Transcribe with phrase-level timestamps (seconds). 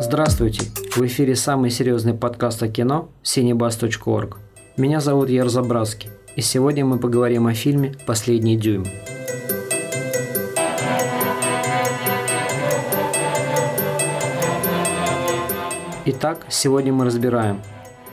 [0.00, 0.64] Здравствуйте!
[0.94, 4.36] В эфире самый серьезный подкаст о кино cinebus.org.
[4.76, 8.84] Меня зовут Яр Забраски, и сегодня мы поговорим о фильме «Последний дюйм».
[16.04, 17.60] Итак, сегодня мы разбираем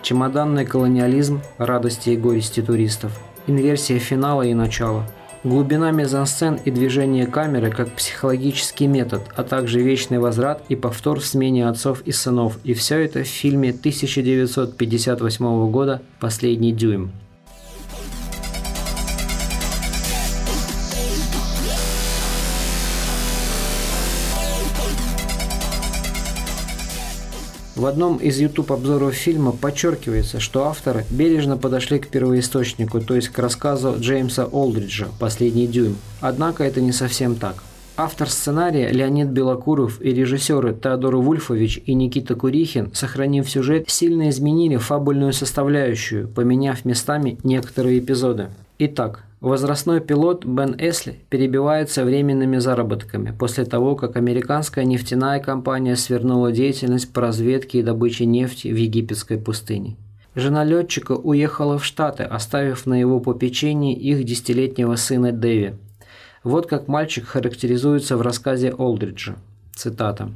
[0.02, 5.06] чемоданный колониализм, радости и горести туристов, инверсия финала и начала–
[5.46, 11.26] Глубина мизансцен и движение камеры как психологический метод, а также вечный возврат и повтор в
[11.26, 12.60] смене отцов и сынов.
[12.66, 17.14] И все это в фильме 1958 года «Последний дюйм».
[27.80, 33.30] В одном из YouTube обзоров фильма подчеркивается, что авторы бережно подошли к первоисточнику, то есть
[33.30, 35.96] к рассказу Джеймса Олдриджа «Последний дюйм».
[36.20, 37.64] Однако это не совсем так.
[37.96, 44.76] Автор сценария Леонид Белокуров и режиссеры Теодор Вульфович и Никита Курихин, сохранив сюжет, сильно изменили
[44.76, 48.50] фабульную составляющую, поменяв местами некоторые эпизоды.
[48.78, 56.52] Итак, Возрастной пилот Бен Эсли перебивается временными заработками после того, как американская нефтяная компания свернула
[56.52, 59.96] деятельность по разведке и добыче нефти в египетской пустыне.
[60.36, 65.76] Жена летчика уехала в Штаты, оставив на его попечении их десятилетнего сына Дэви.
[66.44, 69.36] Вот как мальчик характеризуется в рассказе Олдриджа.
[69.74, 70.32] Цитата.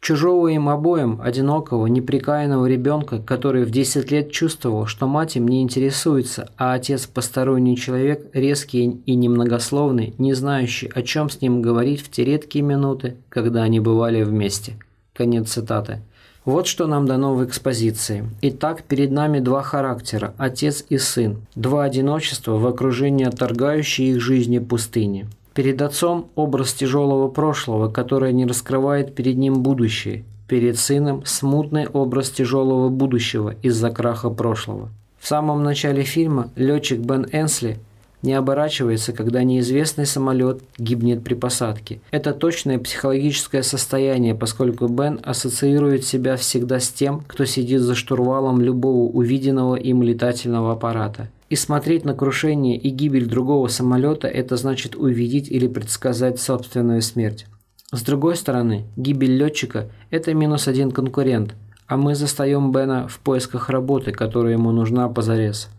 [0.00, 5.60] Чужого им обоим, одинокого, неприкаянного ребенка, который в 10 лет чувствовал, что мать им не
[5.62, 12.00] интересуется, а отец посторонний человек, резкий и немногословный, не знающий, о чем с ним говорить
[12.00, 14.78] в те редкие минуты, когда они бывали вместе.
[15.14, 16.00] Конец цитаты.
[16.44, 18.24] Вот что нам дано в экспозиции.
[18.40, 24.58] Итак, перед нами два характера– отец и сын, два одиночества в окружении отторгающей их жизни
[24.58, 25.26] пустыни.
[25.58, 30.22] Перед отцом образ тяжелого прошлого, которое не раскрывает перед ним будущее.
[30.46, 34.90] Перед сыном смутный образ тяжелого будущего из-за краха прошлого.
[35.18, 37.78] В самом начале фильма летчик Бен Энсли
[38.22, 42.00] не оборачивается, когда неизвестный самолет гибнет при посадке.
[42.12, 48.60] Это точное психологическое состояние, поскольку Бен ассоциирует себя всегда с тем, кто сидит за штурвалом
[48.60, 51.30] любого увиденного им летательного аппарата.
[51.48, 57.46] И смотреть на крушение и гибель другого самолета– это значит увидеть или предсказать собственную смерть.
[57.90, 61.54] С другой стороны, гибель летчика– это минус один конкурент,
[61.86, 65.70] а мы застаем Бена в поисках работы, которая ему нужна позарез.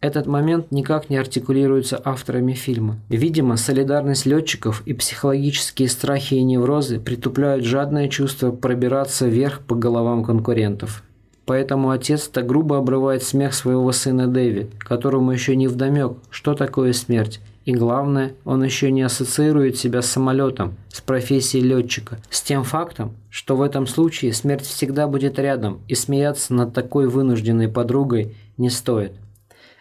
[0.00, 2.98] Этот момент никак не артикулируется авторами фильма.
[3.08, 10.24] Видимо, солидарность летчиков и психологические страхи и неврозы притупляют жадное чувство пробираться вверх по головам
[10.24, 11.02] конкурентов.
[11.48, 16.92] Поэтому отец так грубо обрывает смех своего сына Дэви, которому еще не вдомек, что такое
[16.92, 17.40] смерть.
[17.64, 23.14] И главное, он еще не ассоциирует себя с самолетом, с профессией летчика, с тем фактом,
[23.30, 28.68] что в этом случае смерть всегда будет рядом, и смеяться над такой вынужденной подругой не
[28.68, 29.12] стоит.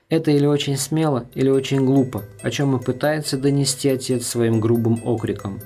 [0.08, 5.02] Это или очень смело, или очень глупо, о чем и пытается донести отец своим грубым
[5.04, 5.60] окриком.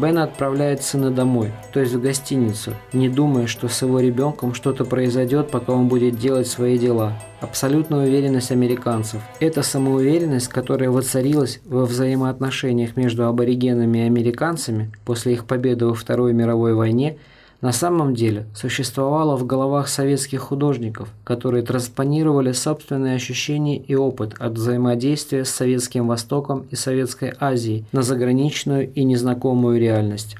[0.00, 4.84] Бен отправляет сына домой, то есть в гостиницу, не думая, что с его ребенком что-то
[4.84, 7.14] произойдет, пока он будет делать свои дела.
[7.40, 9.20] Абсолютная уверенность американцев.
[9.40, 16.32] Это самоуверенность, которая воцарилась во взаимоотношениях между аборигенами и американцами после их победы во Второй
[16.32, 17.18] мировой войне–
[17.60, 24.52] на самом деле существовало в головах советских художников, которые транспонировали собственные ощущения и опыт от
[24.52, 30.36] взаимодействия с Советским Востоком и Советской Азией на заграничную и незнакомую реальность.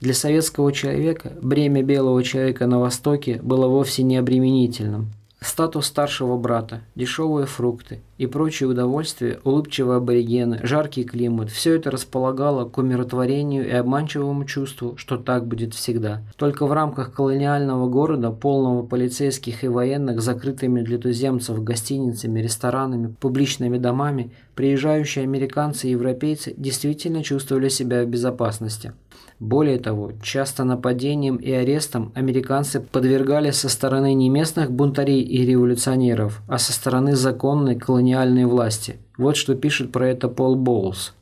[0.00, 5.12] Для советского человека бремя белого человека на Востоке было вовсе не обременительным.
[5.40, 12.66] Статус старшего брата, дешевые фрукты и прочие удовольствия, улыбчивые аборигены, жаркий климат– все это располагало
[12.68, 16.22] к умиротворению и обманчивому чувству, что так будет всегда.
[16.36, 23.78] Только в рамках колониального города, полного полицейских и военных, закрытыми для туземцев гостиницами, ресторанами, публичными
[23.78, 28.92] домами, приезжающие американцы и европейцы действительно чувствовали себя в безопасности.
[29.38, 36.40] Более того, часто нападением и арестом американцы подвергали со стороны не местных бунтарей и революционеров,
[36.48, 38.96] а со стороны законной колониальной власти.
[39.18, 41.14] Вот что пишет про это Пол Боулс.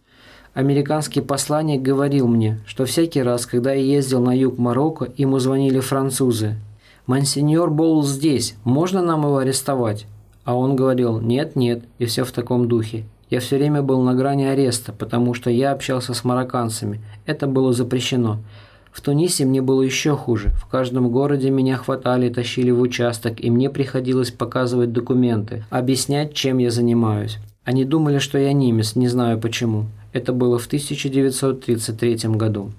[0.53, 5.81] Американский посланник говорил мне, что всякий раз, когда я ездил на юг Марокко, ему звонили
[5.81, 6.57] французы.
[7.07, 10.07] «Монсеньор Боулс здесь, можно нам его арестовать?»
[10.45, 13.05] А он говорил «нет, нет» и все в таком духе.
[13.31, 17.01] Я все время был на грани ареста, потому что я общался с марокканцами.
[17.27, 18.39] Это было запрещено.
[18.95, 20.51] В Тунисе мне было еще хуже.
[20.51, 26.33] В каждом городе меня хватали и тащили в участок, и мне приходилось показывать документы, объяснять,
[26.33, 27.39] чем я занимаюсь.
[27.65, 29.87] Они думали, что я немец, не знаю почему.
[30.13, 32.71] Это было в 1933 году.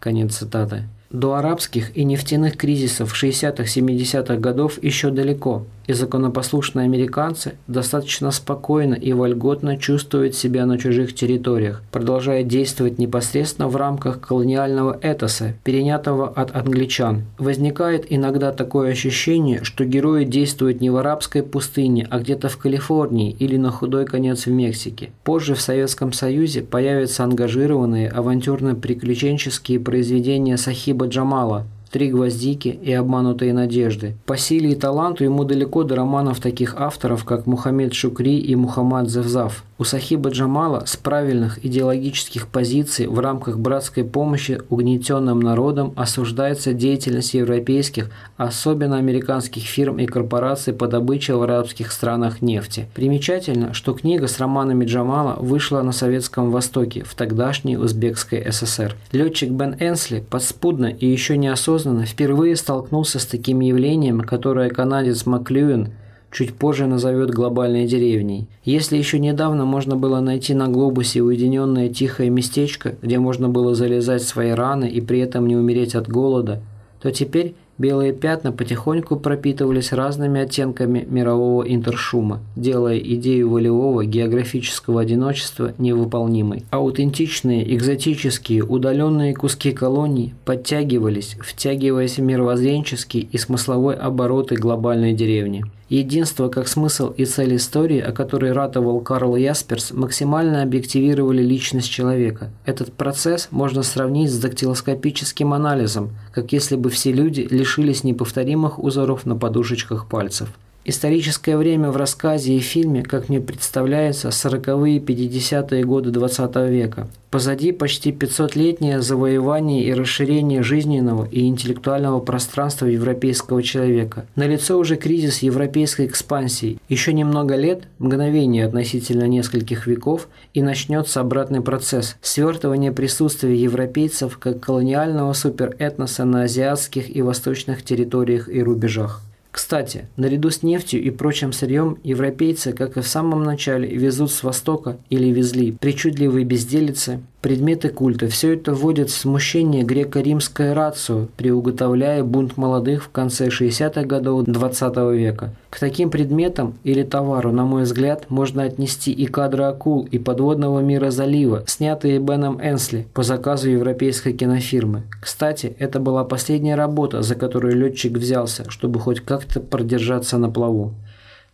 [0.00, 0.88] Конец цитаты.
[1.08, 9.12] До арабских и нефтяных кризисов 60-70-х годов еще далеко– и законопослушные американцы достаточно спокойно и
[9.12, 16.54] вольготно чувствуют себя на чужих территориях, продолжая действовать непосредственно в рамках колониального этоса, перенятого от
[16.54, 17.24] англичан.
[17.38, 23.32] Возникает иногда такое ощущение, что герои действуют не в арабской пустыне, а где-то в Калифорнии
[23.32, 25.10] или на худой конец в Мексике.
[25.24, 34.14] Позже в Советском Союзе появятся ангажированные авантюрно-приключенческие произведения Сахиба Джамала, «Три гвоздики» и «Обманутые надежды».
[34.26, 39.08] По силе и таланту ему далеко до романов таких авторов, как Мухаммед Шукри и Мухаммад
[39.10, 39.64] Зевзав.
[39.80, 47.32] У Сахиба Джамала с правильных идеологических позиций в рамках братской помощи угнетенным народам осуждается деятельность
[47.32, 52.90] европейских, особенно американских фирм и корпораций по добыче в арабских странах нефти.
[52.94, 58.96] Примечательно, что книга с романами Джамала вышла на Советском Востоке в тогдашней Узбекской ССР.
[59.12, 65.94] Летчик Бен Энсли подспудно и еще неосознанно впервые столкнулся с таким явлением, которое канадец Маклюин–
[66.30, 68.46] чуть позже назовет глобальной деревней.
[68.64, 74.22] Если еще недавно можно было найти на глобусе уединенное тихое местечко, где можно было залезать
[74.22, 76.60] свои раны и при этом не умереть от голода,
[77.02, 85.72] то теперь белые пятна потихоньку пропитывались разными оттенками мирового интершума, делая идею волевого географического одиночества
[85.78, 86.64] невыполнимой.
[86.70, 95.64] Аутентичные, экзотические, удаленные куски колоний подтягивались, втягиваясь в мировоззренческий и смысловой обороты глобальной деревни.
[95.90, 102.52] Единство как смысл и цель истории, о которой ратовал Карл Ясперс, максимально объективировали личность человека.
[102.64, 109.26] Этот процесс можно сравнить с дактилоскопическим анализом, как если бы все люди лишились неповторимых узоров
[109.26, 110.50] на подушечках пальцев.
[110.90, 117.06] Историческое время в рассказе и фильме, как мне представляется, 40-е и 50-е годы 20 века.
[117.30, 124.26] Позади почти 500-летнее завоевание и расширение жизненного и интеллектуального пространства европейского человека.
[124.34, 126.80] Налицо уже кризис европейской экспансии.
[126.88, 134.58] Еще немного лет, мгновение относительно нескольких веков, и начнется обратный процесс– свертывание присутствия европейцев как
[134.58, 139.22] колониального суперэтноса на азиатских и восточных территориях и рубежах.
[139.60, 144.42] Кстати, наряду с нефтью и прочим сырьем европейцы, как и в самом начале, везут с
[144.42, 148.28] Востока или везли причудливые безделицы, Предметы культа.
[148.28, 154.96] Все это вводит в смущение греко-римское рацию, приуготовляя бунт молодых в конце 60-х годов 20
[155.14, 155.54] века.
[155.70, 160.80] К таким предметам или товару, на мой взгляд, можно отнести и кадры акул и подводного
[160.80, 165.04] мира залива, снятые Беном Энсли по заказу европейской кинофирмы.
[165.22, 170.92] Кстати, это была последняя работа, за которую летчик взялся, чтобы хоть как-то продержаться на плаву.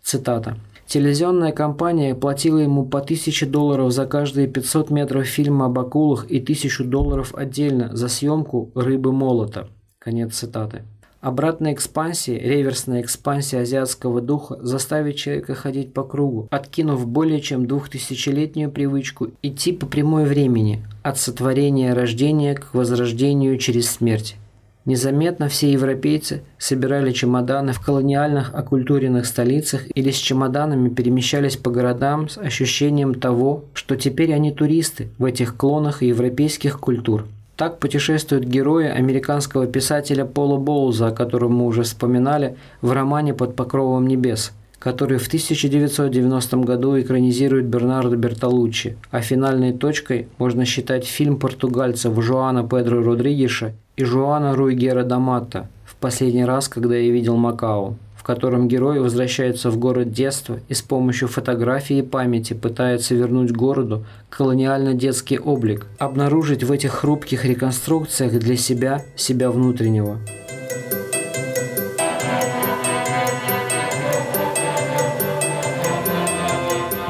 [0.03, 0.57] Цитата.
[0.87, 6.41] Телевизионная компания платила ему по 1000 долларов за каждые 500 метров фильма об акулах и
[6.41, 9.69] 1000 долларов отдельно за съемку «Рыбы молота».
[9.99, 10.83] Конец цитаты.
[11.21, 18.71] Обратная экспансия, реверсная экспансия азиатского духа заставит человека ходить по кругу, откинув более чем двухтысячелетнюю
[18.71, 24.37] привычку идти по прямой времени, от сотворения рождения к возрождению через смерть.
[24.87, 32.29] Незаметно все европейцы собирали чемоданы в колониальных оккультуренных столицах или с чемоданами перемещались по городам
[32.29, 37.27] с ощущением того, что теперь они туристы в этих клонах европейских культур.
[37.57, 43.57] Так путешествуют герои американского писателя Пола Боуза, о котором мы уже вспоминали в романе «Под
[43.57, 51.39] покровом небес», который в 1990 году экранизирует Бернардо Бертолуччи, а финальной точкой можно считать фильм
[51.39, 57.97] португальцев Жуана Педро Родригеша и Жуана Руйгера Дамата в последний раз, когда я видел Макао,
[58.15, 63.53] в котором герой возвращается в город детства и с помощью фотографии и памяти пытается вернуть
[63.53, 70.19] городу колониально-детский облик, обнаружить в этих хрупких реконструкциях для себя себя внутреннего.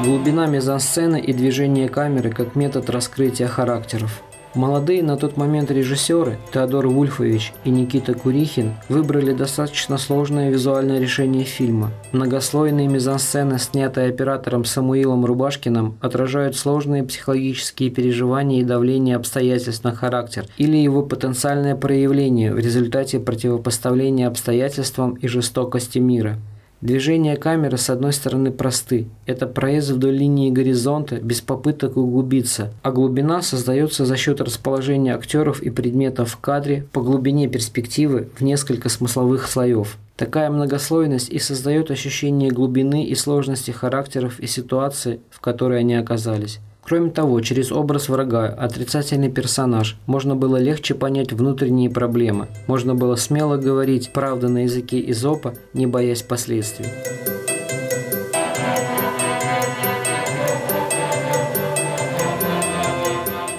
[0.05, 4.21] Глубина мизансцены и движение камеры как метод раскрытия характеров–
[4.57, 11.43] Молодые на тот момент режиссеры Теодор Вульфович и Никита Курихин выбрали достаточно сложное визуальное решение
[11.43, 11.91] фильма.
[12.11, 20.47] Многослойные мизансцены, снятые оператором Самуилом Рубашкиным, отражают сложные психологические переживания и давление обстоятельств на характер
[20.57, 26.39] или его потенциальное проявление в результате противопоставления обстоятельствам и жестокости мира.
[26.79, 29.07] Движения камеры с одной стороны просты.
[29.25, 35.63] Это проезд вдоль линии горизонта без попыток углубиться, а глубина создается за счет расположения актеров
[35.63, 39.97] и предметов в кадре по глубине перспективы в несколько смысловых слоев.
[40.15, 46.59] Такая многослойность и создает ощущение глубины и сложности характеров и ситуации, в которой они оказались.
[46.87, 52.47] Кроме того, через образ врага, отрицательный персонаж, можно было легче понять внутренние проблемы.
[52.67, 56.85] Можно было смело говорить правду на языке Изопа, не боясь последствий.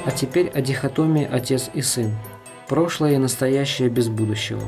[0.07, 2.13] А теперь о дихотомии отец и сын.
[2.67, 4.63] Прошлое и настоящее без будущего.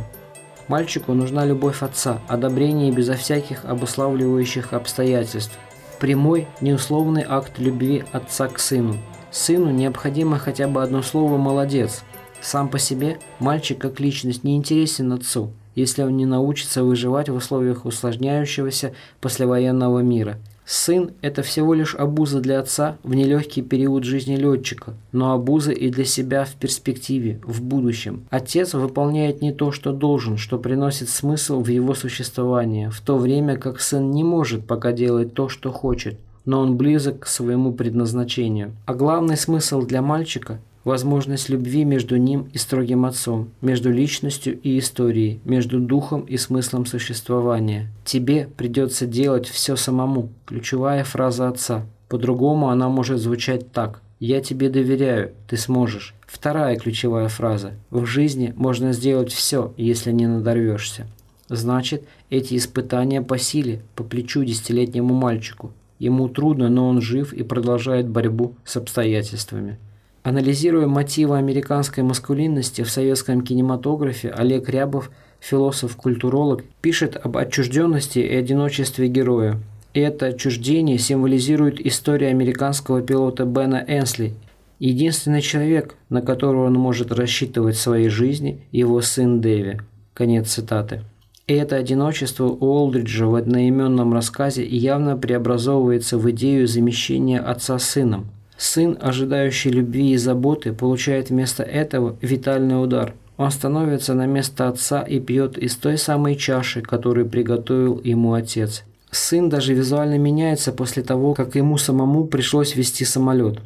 [0.69, 5.59] Мальчику нужна любовь отца, одобрение безо всяких обуславливающих обстоятельств–
[6.01, 8.97] прямой, неусловный акт любви отца к сыну.
[9.31, 12.03] Сыну необходимо хотя бы одно слово «молодец».
[12.41, 17.35] Сам по себе мальчик как личность не интересен отцу, если он не научится выживать в
[17.35, 20.39] условиях усложняющегося послевоенного мира–
[20.73, 25.91] Сын– это всего лишь обуза для отца в нелегкий период жизни летчика, но обуза и
[25.91, 28.23] для себя в перспективе, в будущем.
[28.31, 33.57] Отец выполняет не то, что должен, что приносит смысл в его существование, в то время
[33.57, 38.71] как сын не может пока делать то, что хочет, но он близок к своему предназначению.
[38.87, 44.79] А главный смысл для мальчика возможность любви между ним и строгим отцом, между личностью и
[44.79, 47.89] историей, между духом и смыслом существования.
[48.05, 50.31] Тебе придется делать все самому.
[50.47, 51.87] Ключевая фраза отца.
[52.09, 54.03] По-другому она может звучать так.
[54.21, 56.15] «Я тебе доверяю, ты сможешь».
[56.27, 57.73] Вторая ключевая фраза.
[57.89, 61.07] В жизни можно сделать все, если не надорвешься.
[61.49, 65.73] Значит, эти испытания по силе, по плечу десятилетнему мальчику.
[65.99, 69.79] Ему трудно, но он жив и продолжает борьбу с обстоятельствами.
[70.23, 75.11] Анализируя мотивы американской маскулинности в советском кинематографе, Олег Рябов,
[75.41, 79.59] философ-культуролог, пишет об отчужденности и одиночестве героя.
[79.95, 84.35] И это отчуждение символизирует история американского пилота Бена Энсли.
[84.79, 89.81] Единственный человек, на которого он может рассчитывать в своей жизни, его сын Дэви.
[90.13, 91.03] Конец цитаты.
[91.47, 98.27] И это одиночество у Олдриджа в одноименном рассказе явно преобразовывается в идею замещения отца сыном–
[98.61, 103.15] Сын, ожидающий любви и заботы, получает вместо этого витальный удар.
[103.39, 108.85] Он становится на место отца и пьет из той самой чаши, которую приготовил ему отец.
[109.11, 113.61] Сын даже визуально меняется после того, как ему самому пришлось вести самолет.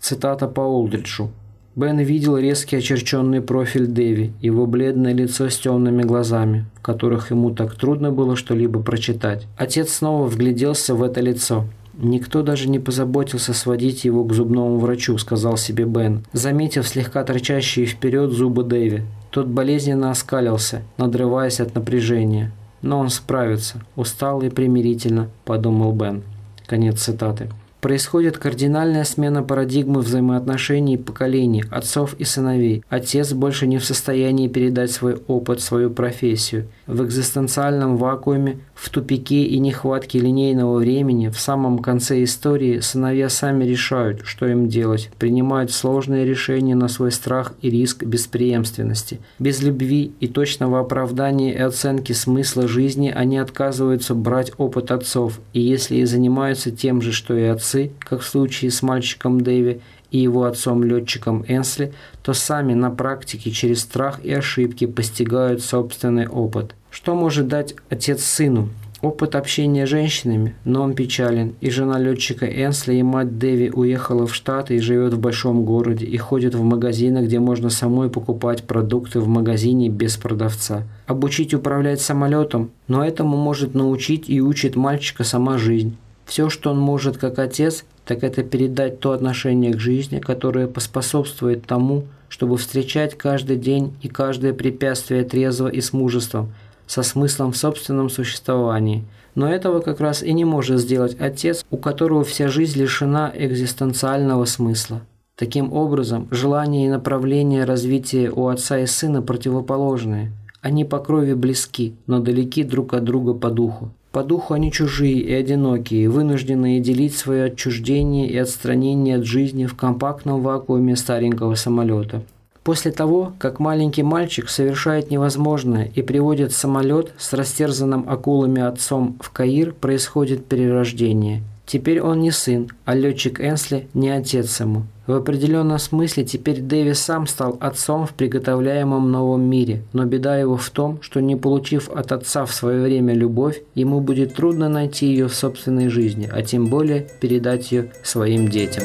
[0.00, 1.30] Цитата по Олдриджу.
[1.76, 7.54] Бен видел резкий очерченный профиль Дэви, его бледное лицо с темными глазами, в которых ему
[7.54, 9.46] так трудно было что-либо прочитать.
[9.56, 11.66] Отец снова вгляделся в это лицо.
[12.02, 17.84] «Никто даже не позаботился сводить его к зубному врачу»,– сказал себе Бен, заметив слегка торчащие
[17.84, 19.02] вперед зубы Дэви.
[19.30, 22.52] Тот болезненно оскалился, надрываясь от напряжения.
[22.80, 23.82] «Но он справится.
[23.96, 26.22] Устал и примирительно»,– подумал Бен.
[26.66, 27.50] Конец цитаты.
[27.80, 32.84] Происходит кардинальная смена парадигмы взаимоотношений поколений, отцов и сыновей.
[32.90, 36.66] Отец больше не в состоянии передать свой опыт, свою профессию.
[36.86, 43.64] В экзистенциальном вакууме, в тупике и нехватке линейного времени, в самом конце истории сыновья сами
[43.64, 49.20] решают, что им делать, принимают сложные решения на свой страх и риск беспреемственности.
[49.38, 55.60] Без любви и точного оправдания и оценки смысла жизни они отказываются брать опыт отцов, и
[55.60, 59.80] если и занимаются тем же, что и отцы, отцы, как в случае с мальчиком Дэви
[60.10, 66.74] и его отцом-летчиком Энсли, то сами на практике через страх и ошибки постигают собственный опыт.
[66.90, 68.68] Что может дать отец сыну?
[69.02, 74.26] Опыт общения с женщинами, но он печален, и жена летчика Энсли и мать Дэви уехала
[74.26, 78.64] в Штаты и живет в большом городе, и ходит в магазины, где можно самой покупать
[78.64, 80.82] продукты в магазине без продавца.
[81.06, 85.96] Обучить управлять самолетом, но этому может научить и учит мальчика сама жизнь.
[86.30, 91.66] Все, что он может как отец, так это передать то отношение к жизни, которое поспособствует
[91.66, 96.52] тому, чтобы встречать каждый день и каждое препятствие трезво и с мужеством,
[96.86, 99.02] со смыслом в собственном существовании.
[99.34, 104.44] Но этого как раз и не может сделать отец, у которого вся жизнь лишена экзистенциального
[104.44, 105.00] смысла.
[105.34, 110.30] Таким образом, желание и направление развития у отца и сына противоположные.
[110.60, 113.90] Они по крови близки, но далеки друг от друга по духу.
[114.12, 119.76] По духу они чужие и одинокие, вынужденные делить свое отчуждение и отстранение от жизни в
[119.76, 122.22] компактном вакууме старенького самолета.
[122.64, 129.30] После того, как маленький мальчик совершает невозможное и приводит самолет с растерзанным акулами отцом в
[129.30, 131.42] Каир, происходит перерождение.
[131.70, 134.86] Теперь он не сын, а летчик Энсли не отец ему.
[135.06, 140.56] В определенном смысле теперь Дэви сам стал отцом в приготовляемом новом мире, но беда его
[140.56, 145.06] в том, что не получив от отца в свое время любовь, ему будет трудно найти
[145.06, 148.82] ее в собственной жизни, а тем более передать ее своим детям.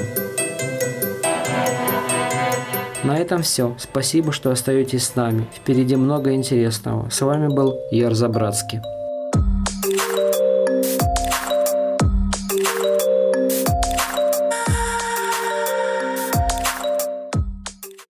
[3.03, 3.75] На этом все.
[3.79, 5.47] Спасибо, что остаетесь с нами.
[5.55, 7.09] Впереди много интересного.
[7.09, 8.79] С вами был Яр Забратский.